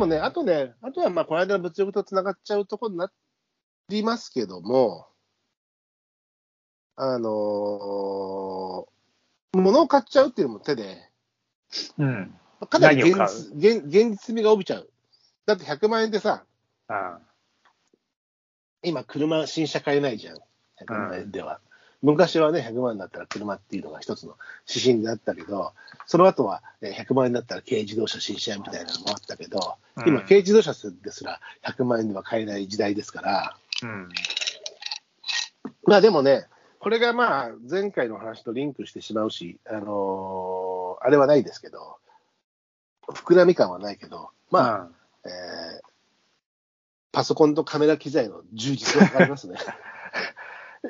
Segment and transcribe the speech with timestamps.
[0.00, 3.12] もね、あとね、あとはまあ、この間の物欲とつながっちゃうところにな
[3.90, 5.06] りますけども、
[6.96, 8.90] あのー
[9.52, 11.10] 物を買っちゃうっていうのも手で、
[11.98, 12.38] うん。
[12.68, 14.88] かなり現実現現実味が帯びちゃう。
[15.44, 16.44] だって100万円でさ、
[16.86, 17.18] あ
[18.84, 20.36] 今、車、新車買えないじゃん、
[20.80, 21.60] 100万円では。
[22.02, 24.36] 昔はね、100万だったら車っていうのが一つの
[24.68, 25.72] 指針だったけど、
[26.06, 29.76] その後はえー100万円だったら軽自動車新車みたいなのもあったけど、
[30.06, 34.08] 今、うん軽自動車ですら100万円では買えない時代ですから、うん。
[35.84, 36.46] まあでもね、
[36.78, 41.96] これがまあ前回の話とリンクしてしまうし、あのーあれはないですけど、
[43.08, 44.88] 膨らみ感はないけど、まあ、
[45.24, 45.90] えー
[47.12, 49.56] パソコンとカメラ機材の充実は分かりますね。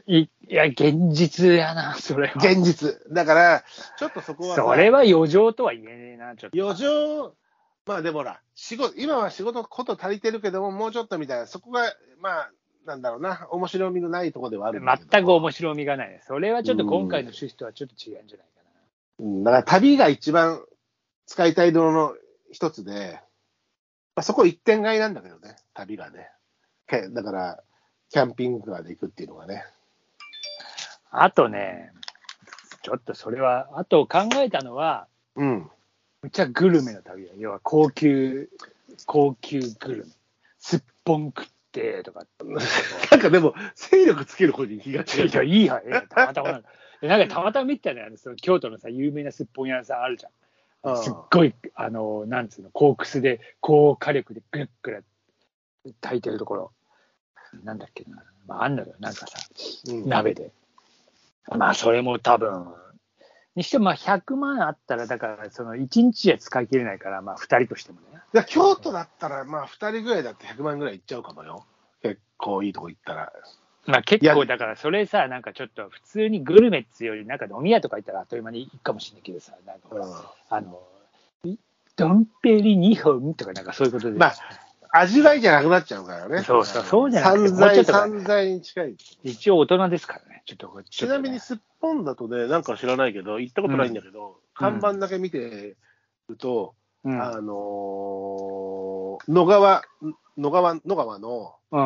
[0.06, 2.34] いいや、現実やな、 それは。
[2.36, 3.00] 現実。
[3.12, 3.64] だから、
[3.98, 6.62] ちょっとそこはさそれは余剰とは言えねえな、ちょっと。
[6.62, 7.34] 余剰、
[7.86, 12.52] まあでもほら、仕事、今は仕事こと足りてるけども、もうちょっとみたいな、そこが、まあ、
[12.86, 14.80] なんだろうな、面白みのないところではある。
[14.80, 16.20] 全く面白みがない。
[16.26, 18.50] それはちょっと今回の趣旨とはちょっと違うんじゃないか
[19.20, 20.64] うんだから旅が一番
[21.26, 22.14] 使いたい道の
[22.50, 23.20] 一つで、
[24.16, 26.30] まあ、そこ一点買いなんだけどね、旅がね。
[26.86, 27.62] けだから、
[28.10, 29.64] キャンピングカーで行くっていうのがね。
[31.12, 31.24] な。
[31.24, 31.92] あとね、
[32.82, 35.70] ちょっとそれは、あと考えたのは、うん。
[36.22, 37.32] むちゃグルメの旅だ。
[37.38, 38.48] 要は高級、
[39.06, 40.12] 高級グルメ。
[40.58, 42.26] すっぽん食ってとか。
[43.10, 45.48] なんかでも、勢力つける方に気がいや、違う。
[45.48, 46.68] いいや、えたまたまなんだ。
[47.02, 50.96] えなんかたまたま見てたね、あのその京都のさ、有名なすっぽん屋さんあるじゃん。
[50.96, 55.04] すっごい、あの、なんつうの、コークスで、高火力でぐるっぐる
[56.00, 56.72] 炊いてるところ。
[57.64, 58.22] なんだっけな。
[58.46, 59.38] まあ、あんのよ、なんかさ、
[59.88, 60.52] うん鍋で。
[61.48, 62.66] まあ、それも多分、
[63.56, 68.06] にしてもまあ100万あったら、だから、その1日じゃ使い切れないから、まあ、2人としてもね。
[68.32, 71.64] いや京都だったら、まあ、2人ぐらいだって100万ぐらいいっちゃうかもよ。
[72.02, 73.32] 結構いいとこ行ったら。
[73.86, 80.06] まあ、結構、だから、それさ、なんかちょっと、普通にグルメっつうより、なんか飲み屋とか行ったらあっという間に行くかもしれないけどさ、なんかほら、
[80.50, 80.80] あの、
[81.96, 84.18] ドンペリ2本とか、なんかそういうことで。
[84.18, 84.34] まあ
[84.92, 86.42] 味わいじゃなくなっちゃうからね。
[86.42, 88.96] そうそうそうじゃなくて散財、散財に近い。
[89.22, 90.42] 一応大人ですからね。
[90.46, 95.76] ちょっとこ、ちなみにすっぽんだとね、なんか知らないけど、行ったことないんだけど、看板だけ見て
[96.28, 96.74] ると、
[97.04, 99.82] うん、あのー野川、
[100.36, 101.80] 野川、野川の、うん。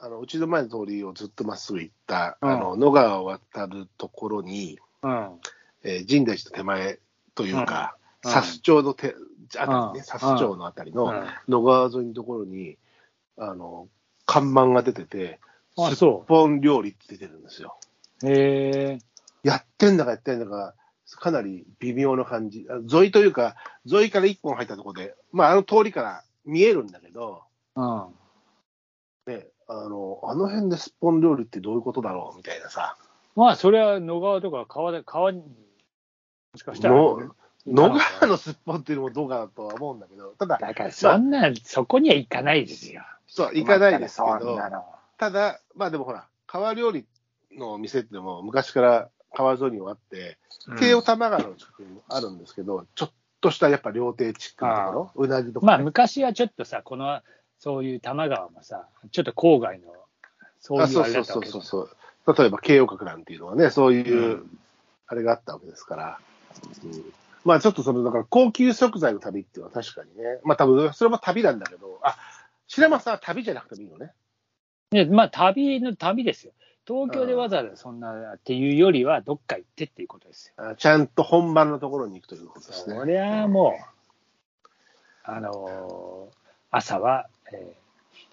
[0.00, 5.40] あの、うちの前の通りをずっとまっすぐ行った、うんあの、野川を渡るところに、うん。
[5.82, 6.98] えー深大寺の手前
[7.34, 9.14] というか、うん佐須町の手、
[9.58, 12.76] あたりうんね、佐須町のあたりのうん野川沿いのところに、
[13.38, 13.88] あの、
[14.26, 15.40] 看板が出てて、
[15.76, 17.78] あ、すっそぽん料理って出てるんですよ。
[18.22, 18.28] う。
[18.28, 18.98] へえ。
[19.44, 20.74] やってんだかやってんだか、
[21.16, 22.66] かなり微妙な感じ。
[22.68, 23.56] あ沿いというか、
[23.90, 27.42] 沿いから一本入ったところで、まあ、あの通りから見えるんだけど、
[27.76, 28.06] うん。
[29.26, 32.96] ね、あの、あの辺ですっぽん料理ってどういうことだろうみたいなさ。
[33.36, 35.44] まあ、それは野川とか川で、川に、も
[36.56, 37.34] しかしたら、の
[37.72, 43.02] 野川のすっぽんっていうのもどうかなとは思うんだけど、ただ、だから、そんな、そこには行かないですよ。
[43.26, 44.58] そう、行かないですけど。
[45.18, 47.04] ただ、まあでもほら、川料理
[47.52, 50.38] のお店ってのも昔から川沿いにはあって、
[50.80, 57.20] 京王多摩川の近くにもあるんですけど、ちょっとしたやっぱ料亭チックなところ、うなぎとか、まあ、ね昔はちょっとさ、この、
[57.58, 59.86] そういう多摩川もさ、ちょっと郊外の、
[60.60, 61.86] そういうあれだあそうそうったわけだそうそう
[62.26, 62.36] そう。
[62.36, 64.44] 例えば、京王閣なんていうのはね、そういう、
[65.06, 66.18] あれがあったわけですから。
[66.84, 67.04] うん
[67.48, 72.16] まあちょっとその、だから高級食材の旅っていうのは確かにね、まあ多分それも旅なんだけど、あ、
[72.66, 74.12] 白松さんは旅じゃなくてもいいのね。
[74.90, 76.52] ね、まあ、旅の旅ですよ。
[76.86, 80.70] 東京でわざわざそんなっていうよりは、どっか行ってっていうことですよ。
[80.70, 82.96] あちゃんと本番のところに行くということですね。
[82.96, 84.68] そりゃあもう、
[85.24, 86.38] あのー
[86.70, 87.76] 朝は、え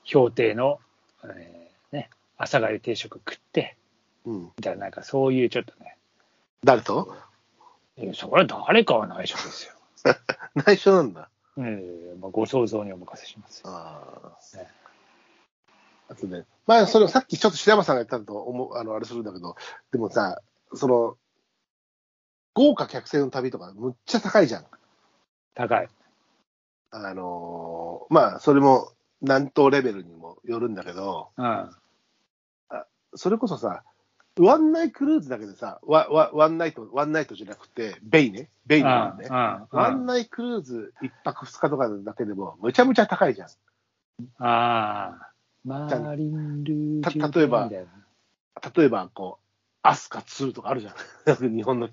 [0.05, 0.79] ー、氷亭の、
[1.23, 3.77] えーね、朝帰り定食食って、
[4.25, 4.41] うん。
[4.43, 5.97] みたいな、なんかそういうちょっとね、
[6.63, 7.15] 誰と？
[7.97, 9.73] いやそれは誰かは内緒ですよ。
[10.55, 11.29] 内緒なんだ。
[11.57, 13.69] ええまあ、ご想像にお任せしますよ。
[13.69, 14.01] あ
[14.53, 14.57] あ。
[14.57, 14.69] ね
[16.07, 19.55] あとね、まあ、それをさっきちょっと白山さんが言ったのと思う、あの、あれするんだけど、
[19.91, 20.39] でもさ、
[20.73, 21.17] その、
[22.53, 24.65] 豪華客船の旅とか、むっちゃ高いじゃん。
[25.55, 25.89] 高い。
[26.91, 31.71] あのーまあ、それも、南東レベルにもよるんだけど、うん。
[33.15, 33.83] それこそさ、
[34.37, 39.27] ワンナイクルーズだけでさ、ワワワンナイト、ワンナイトじゃなくて、ベイね、ベイのワンね。
[39.29, 43.47] ワワンナイクルーズ一泊二日とかだけでも、むちゃむちゃ高いじゃん。
[44.39, 45.31] ああ。
[45.63, 49.45] マーリンルージュた例えばみたいな例えば、こう、
[49.81, 50.95] アスカ2とかあるじゃん。
[51.55, 51.89] 日本の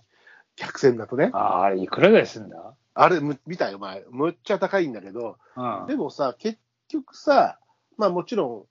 [0.56, 1.31] 客船だとね。
[1.33, 2.75] ああ、あれいくらぐらいすんだ？
[2.94, 4.05] あれ、む見たよ、前。
[4.11, 6.59] むっちゃ高いんだけど、うんでもさ、結
[6.89, 7.59] 局さ、
[7.97, 8.67] まあもちろん、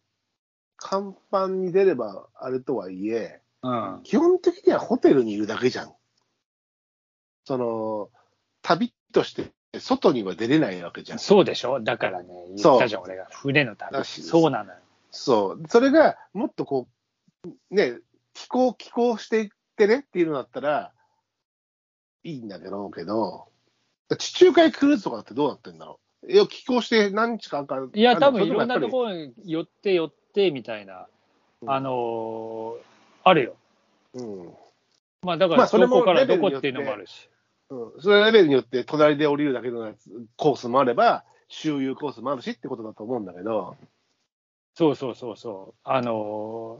[0.77, 4.01] 甲板に出ればあれとはいえ、うん。
[4.03, 5.93] 基本的にはホテルにいるだけじゃん。
[7.45, 8.09] その、
[8.61, 11.19] 旅として外には出れないわけじゃん。
[11.19, 11.79] そうでしょ？
[11.81, 13.27] だからね、言ったじゃん、俺が。
[13.31, 14.03] 船の旅。
[14.05, 14.79] そうなのよ。
[15.11, 15.63] そう。
[15.67, 16.87] それがもっとこ
[17.43, 17.99] う、ね、
[18.33, 20.91] 気候、気候していってねっていうのだったら、
[22.23, 23.47] いいんだけど、けど、
[24.17, 26.31] 地中海クルーズとかってどうなってんだろう？
[26.31, 28.89] いや、寄港して何日間かかいや、多分いろんなとろ。
[28.89, 31.07] ころに寄って寄ってみたいな、
[31.61, 32.90] うんあのー
[33.23, 33.55] あるよ。
[34.13, 34.53] うん。
[35.23, 37.29] まあだから、まあそこからどこっていうのもあるし。
[37.69, 38.01] うん。
[38.01, 43.77] それレベルによって、隣で降りるだけのやつコースもあれば、周遊コースもあるしってことだと思うんだけど、
[44.75, 45.79] そうそうそうそう。
[45.83, 46.79] あの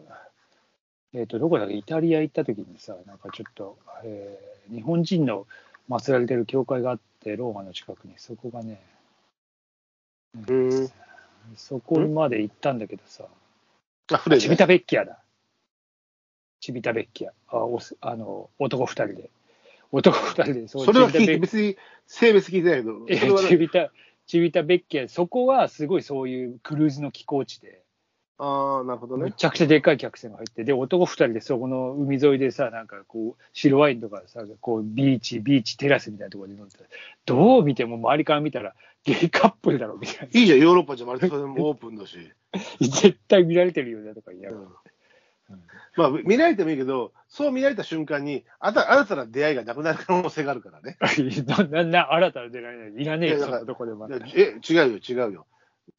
[1.14, 5.48] ーえっ、と、どこだっけ、イタリア行った時にさ、なんかちょっと、えー日本人の
[5.90, 8.82] 祀られてる教会があって、ローマの近くに、そこがね、
[10.48, 10.90] うん。
[11.56, 13.26] そこまで行ったんだけどさ、
[14.14, 14.42] あ、船で。
[14.42, 15.21] チビタベッキアだ。
[16.62, 17.32] チビタベッキア。
[17.50, 19.30] あおすあの男二人で。
[19.92, 21.76] 男二人で、そそれは別に
[22.08, 23.92] 性別聞いてないけど、えそれはねチビタ、
[24.26, 27.82] チビタベッキア、そこはすごいそういうクルーズの寄港地で、
[28.38, 29.26] ああ、なるほどね。
[29.26, 36.76] めちゃくちゃでっかい客船が入って、で、男二人でそこの海沿いでさ、なんかこう、白ワインとかさ、こう、ビーチ、ビーチテラスみたいなところで飲んで
[37.28, 38.74] どう見ても周りから見たら、
[39.04, 42.18] ゲイカップルだろ、みたいいいじゃん、ヨーロッパじゃ割とそれもオープンだし。
[42.52, 42.60] な。
[42.82, 44.91] 絶対見られてるよね、とか言いながら。
[45.98, 50.98] まあ、見られてもいいけど、そう見られた瞬間に、あた新たな出会いがなくなる可能性があるからね。
[51.48, 53.02] ななな新たな出られない。
[53.02, 54.08] いらねえよ、そんいやだからなとこでも。
[54.36, 55.46] え、違うよ、違うよ。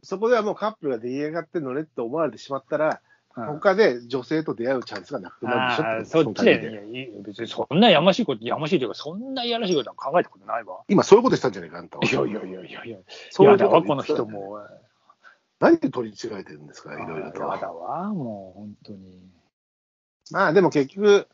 [0.02, 2.96] そこではもうカップルが出来上がってんのねって思われてしまったら、うん
[3.34, 10.80] 他で女性と出会うチャンスがなくなるでしょあそっちでね、別にそんなやましいこと、やましいというか、そんないやらしいことは考えたことないわ。
[10.88, 12.04] 今そういうことしたんじゃないか、あんたは。
[12.04, 12.98] いやいやいやいやいや、
[13.30, 14.60] そういうやだわ、この人も。
[15.60, 17.40] 何で取り違えてるんですか、いろいろと。
[17.40, 19.22] やだわ、もう本当に。
[20.32, 21.28] まあでも結局、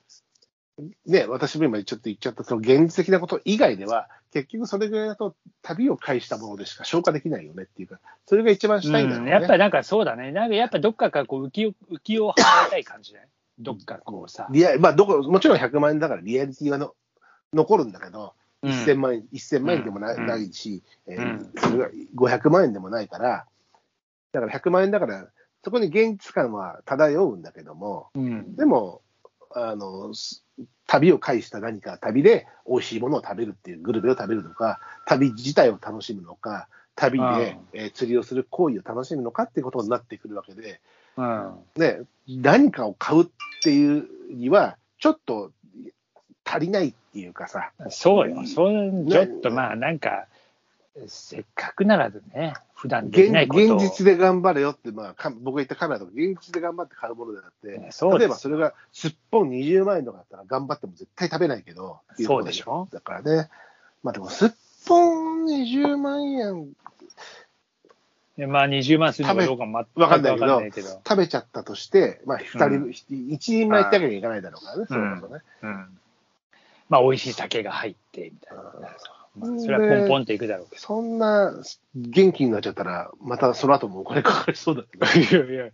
[1.07, 9.33] ね、私も今ちょっと言っちゃった、その現実的なこと以外では、結局それぐらいだと旅を介したものでしか消化できないよねっていうか、それが一番したいんだろうね。
[9.33, 13.27] うんやっぱりなんかそうだね、なんかやっぱどっかからこう浮きを浮きを離れたい感じね。
[13.59, 14.47] どっかこうさ。
[14.51, 16.95] リアまあどこ、もちろん100万円だからリアリティはの
[17.53, 23.47] 残るんだけど、うん1000万円、1000万円でもな,、うんないし、えーうんそれが500万円でもないから、
[24.33, 25.29] だから100万円だから、
[25.69, 28.57] そこに現実感は漂うんだけども、うん。
[28.57, 29.03] でも、
[29.55, 30.43] あの、す
[30.87, 37.35] 旅を介した何か、旅で美味しいものを食べるっていう、グルメを食べるのか、旅自体を楽しむのか、旅で、うん
[37.75, 40.81] えー釣りをする行為を楽しむのかっていうことになってくるわけで、
[41.19, 41.55] うん。
[41.77, 43.27] ね、何かを買うっ
[43.63, 45.53] ていうには、ちょっと
[46.47, 50.29] 足りないっていうかさ、そうよ、そうちょっとまあなんか、
[51.07, 63.49] せっかくならね、普段で現きないことを現実で頑張れよって、まあ、か僕が言ったカメラとか、現実で頑張って買うものであって、ね例えばそれがすっぽん20万円とかだったら頑張っても絶対食べないけど、そうでしょだからね。
[64.03, 64.51] まあでも、すっ
[64.87, 66.69] ぽん20万円
[68.37, 70.89] でまあ20万するのかどうか全くわかんないけど。
[71.07, 75.41] 食べちゃったとして、まあ、二人、うん一人前ってわけにはいかないだろうからね、うんそういうことね。
[75.63, 75.99] うん
[76.89, 78.63] まあ美味しい酒が入ってみたいな。
[79.39, 81.55] まあ、それはポンポンっていくだろうけそんな
[81.95, 85.13] 元気になっちゃったら、またその後もお金かかりそうだけど、ど。
[85.47, 85.73] いやいや、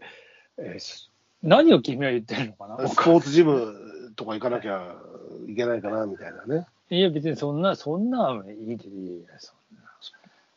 [0.59, 1.11] えーす
[1.43, 4.97] 何を君は言ってるのかなスポーツジムとか行かなきゃ
[5.47, 6.67] いけないかな、みたいなね。
[6.91, 9.84] いや別にそんな、そんないいでいいやそんな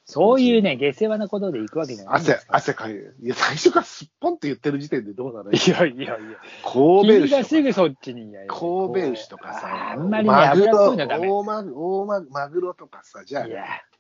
[0.10, 5.52] そういうね、下世話なことで行くわけじゃないんです汗よ。、汗かいいや、最初からすっぽんって言ってる時点でどうなの？
[5.52, 6.18] いやいやいや。
[6.64, 10.96] 神戸君がす牛ぐそっちにや神戸牛とかさ、あんまりね、マグロ。
[10.96, 13.48] 大マグ大マグマグロとかさ、じゃあ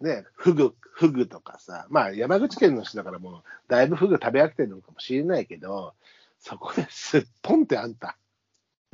[0.01, 5.93] ね、フグ、フグとかさ、まあ山口県の人だからもう、だいぶフグ食べ飽きてるのかもしれないけど、
[6.39, 8.15] そこですっぽんってあんた。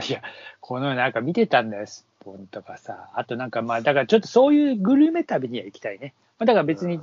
[0.09, 0.23] いや、
[0.61, 3.11] このなんか見てたんだよ、スッポンとかさ。
[3.13, 6.15] あとなんかまあ、だからちょっとそういうグルメ旅には行きたいね。
[6.43, 6.99] まあ、だから別に、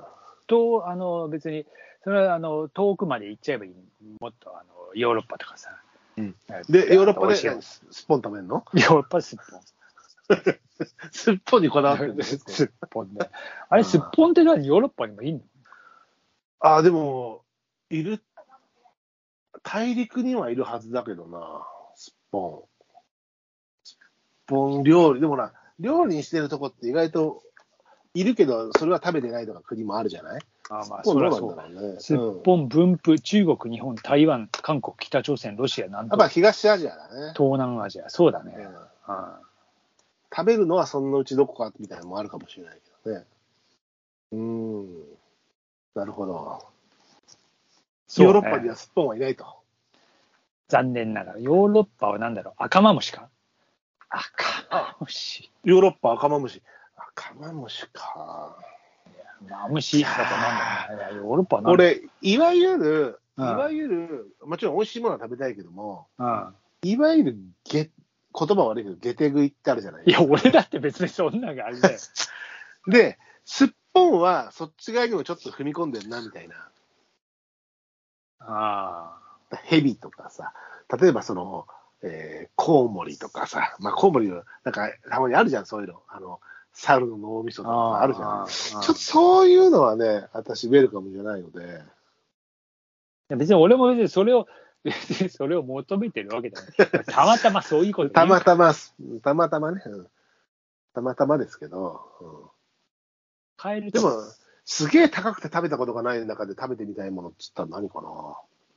[0.47, 1.65] と、あの、別に、
[2.05, 3.73] それはあの、遠くまで行っちゃえばいい。
[4.21, 5.71] もっとあの、ヨーロッパとかさ。
[6.19, 6.37] うん
[6.69, 8.57] で、ヨーロッパで美味しいもすすっぽん食べるの？
[8.57, 9.61] んヨーロッパスッポン。
[11.11, 13.31] すっぽんにこだわってるんですスッポンで。
[13.71, 15.41] あれ、スッポンって何ヨーロッパにもいいの？
[16.59, 17.43] ああ、でも、
[17.89, 18.23] いる、
[19.63, 22.63] 大陸にはいるはずだけどな、すっぽん。
[23.85, 24.09] すっ
[24.47, 27.43] ぽん料理、でもな、料理にしてるとこって意外と
[28.15, 30.41] いるけど、それは食べてないとか国もあるじゃない？
[30.69, 31.31] あまあ、そそうだ。
[31.31, 32.01] だろうね。
[32.01, 37.33] スッポン、分布、中国、日本、台湾、韓国、北朝鮮、ロシア、南やっぱ東、東アジアだね。
[37.37, 38.09] 東南アジア。
[38.09, 38.55] そうだね。
[38.57, 38.77] うんうん
[40.33, 43.25] 食べるのはそのうちどこかみたいなのもあるかもしれないけどね。
[44.31, 44.87] うーん。
[45.97, 46.63] なるほど。
[48.07, 49.45] そうヨーロッパにはすっぽんはいないと。
[50.69, 51.41] 残念ながら。
[51.41, 53.29] ヨーロッパは何だろう赤マムシか？
[54.09, 55.51] 赤マムシ。
[55.65, 56.63] ヨーロッパ赤マムシ。
[57.21, 58.57] 赤マムシか。
[59.49, 66.55] マムシだとなんだヨーロッパ俺、いわゆる、いうんわゆる、もちろん美味しいものは食べたいけども、うん。
[66.83, 67.91] いわゆるゲ、
[68.39, 71.99] 言葉悪いけど、ゲテ食いってあるじゃないいや、俺だって別にそんなのがあれだよ。
[72.89, 76.71] で、すっぽんはそっち側にもちょっと踏み込んでるな、みたいな。
[78.41, 79.19] あ
[79.65, 80.53] ヘビとかさ、
[80.99, 81.67] 例えばその、
[82.03, 86.03] えーコウモリとかさ、まあコウモリは、なんかたまにあるじゃん、そういうの。
[86.09, 86.41] あの、
[86.81, 87.65] 猿の脳みそあ。
[87.65, 88.45] とかあるじゃん。
[88.45, 88.47] ん。
[88.47, 91.67] ちょっとそういうのはね、私ウェルカムじゃないので、い
[93.29, 94.47] や別に俺も別にそれを、
[94.83, 97.05] 別にそれを求めてるわけじゃない。
[97.05, 98.73] たまたまそういうことたまたま、
[99.23, 100.07] たまたまね、うん
[100.93, 102.51] たまたまですけど、うん
[103.63, 104.23] 変えるとでも、
[104.65, 108.09] すげえ高くて食べたことがない中で食べてみたいものって言ったら何かな。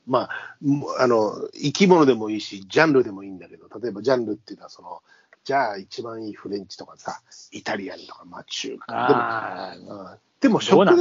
[0.06, 0.52] まあ、
[0.98, 5.02] あの、生き物でもいいし、ジャンルでもいいんだけど、例えばジャンルっていうのは、その、
[5.44, 7.20] じゃあ一番いいフレンチとかさ、
[7.52, 10.94] イタリアンとか、まあ中華でも、うんでも食で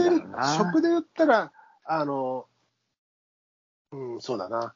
[0.57, 1.51] 食で言ったら、
[1.83, 2.45] あの、
[3.91, 4.73] うん、そうだな。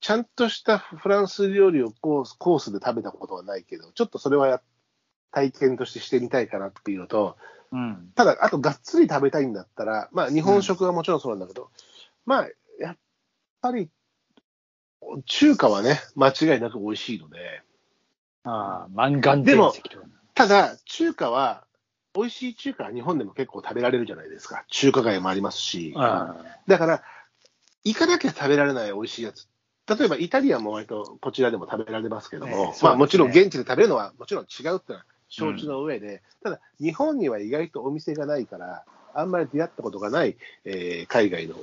[0.00, 4.62] ちゃんとしたフランス料理をコースコースで食べたことはないけど、ちょっとそれはや
[5.32, 7.36] 体験としてしてみたいかなっていうのと、
[7.72, 8.10] うん。
[8.14, 11.70] ただ、あとがっつり食べたいんだったら、まあ日本食はもちろんそうなんだけど、
[12.24, 12.48] まあ、
[12.80, 12.96] やっ
[13.60, 13.90] ぱり、
[15.26, 17.62] 中華はね、間違いなく美味しいので、
[18.46, 19.74] ああ、満願でも。
[20.34, 21.64] ただ、中華は、
[22.14, 24.64] 美味しい中華は日本でも結構食べられるじゃないですか。
[24.68, 25.92] 中華街もありますし。
[25.96, 26.34] あ
[26.66, 27.02] だから、
[27.84, 29.48] 行かなきゃ食べられない美味しいやつ。
[29.86, 38.84] 例えばイタリアンも割とこちらでも食べられますけども、ねそうですねまあもちろん現地で食べるのはもちろん違うってのは承知の上で、ただ日本には意外とお店がないから、
[39.14, 41.56] あんまり出会ったことがない、えー海外の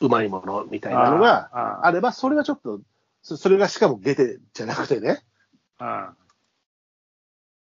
[0.00, 2.80] うまいものみたいなのがあああれば、それはちょっと、
[3.22, 5.24] そそれがしかもゲテじゃなくてね、
[5.78, 6.12] あ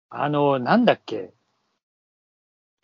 [0.09, 1.33] あの、なんだっけ？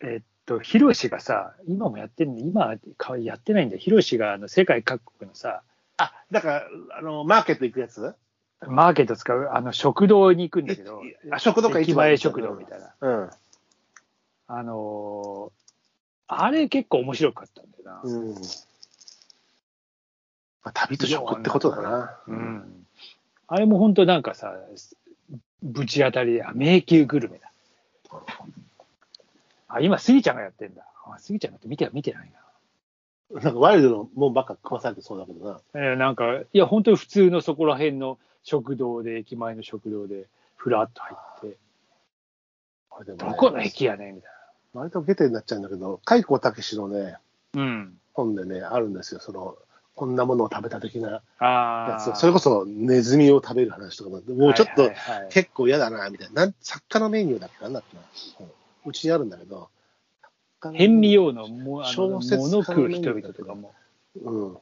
[0.00, 3.80] えっと、ヒロシがさ、今もやってるんで、今かやってないんだよ。
[3.80, 5.62] ヒロシがあの世界各国のさ、
[5.96, 6.66] あ、だから、
[6.98, 8.14] あの、マーケット行くやつ？
[8.66, 12.94] マーケット使う、あの、食堂に行くんだけど、あ食堂か駅前食堂みたいな。
[13.00, 13.30] うん。
[14.48, 15.62] あのー
[16.34, 18.00] あれ結構面白かったんだよな。
[18.02, 18.34] うん。
[18.34, 18.38] ま
[20.64, 22.18] あ、旅と食ってことだな。
[22.26, 22.86] うん。
[23.48, 24.54] あれも本当なんかさ、
[25.62, 27.50] ぶち当たりで、あ迷宮グルメだ。
[29.68, 30.84] あ、今、スギちゃんがやってんだ。
[31.06, 32.32] あスギちゃんだって見て見てない
[33.32, 35.52] なんかワイルドのもんばっか食わされてそうだけどな。
[35.52, 35.60] な。
[35.74, 40.26] えーなんか、いや、本当に普通のそこら辺の食堂で、駅前の食堂で、
[40.56, 41.56] ふらっと入って、
[42.90, 44.30] あれでもどねこの駅やねんみたい
[44.74, 47.16] 割とゲテになっちゃうんだけど、海光武のね、
[47.54, 47.62] な。
[47.62, 47.98] うん。
[48.12, 49.20] 本でね、あるんですよ。
[49.20, 49.56] その、
[49.94, 52.18] こんなものを食べた的なやつ。
[52.18, 54.90] それこそネズミを食べる話とかももうちょっと
[55.30, 56.46] 結構嫌だな、みたいな。
[56.46, 58.02] なん作家のメニューだっけなんだっけな。
[58.84, 59.68] うちにあるんだけど。
[60.74, 63.74] 変味用のもあの小説食う人々とかも。
[64.22, 64.56] うん。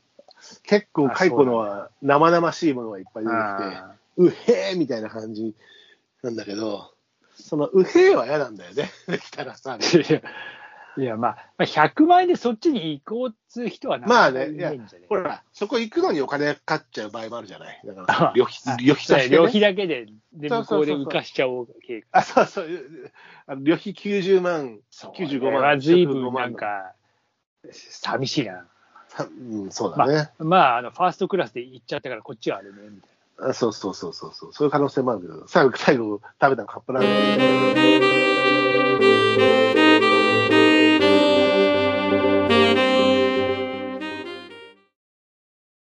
[0.63, 5.55] 結構、あカイコのは生々しいものがいっぱい出てきて、あうへーみたいな感じ
[6.23, 6.93] なんだけど、
[7.35, 8.91] そのうへーは嫌なんだよね。
[9.07, 9.79] できたらさ。
[11.01, 14.73] ーいや、まあ、まあ、100万円でそっちに行こうっつう人はなまあね、いや
[15.09, 17.81] ほら、そこ行くのにお金かかっちゃう場合もあるじゃない？
[17.85, 19.37] だかあら、旅費、旅費として、ね。
[19.37, 22.69] 旅費だけで、で、向こうで浮かしちゃおう計あ、そうそう。
[23.47, 25.11] あの旅費90万、画。
[25.13, 25.63] 95これ万。
[25.63, 26.93] は随分105万なんか、
[27.73, 28.67] 寂しいな。
[29.09, 33.11] さうん、そうだね、まあ、あの、ファーストクラスで行っちゃったから、こっちはあれね、みたい
[33.51, 34.53] あそうそうそうそうそう。
[34.53, 38.40] そういう可能性もあるけど、最後、最後食べたのカップラーメン。